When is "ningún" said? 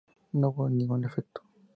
0.67-1.05